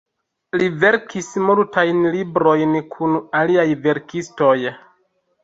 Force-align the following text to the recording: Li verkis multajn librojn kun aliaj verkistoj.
Li 0.61 0.69
verkis 0.83 1.27
multajn 1.49 1.99
librojn 2.15 2.73
kun 2.97 3.15
aliaj 3.43 3.67
verkistoj. 3.87 4.57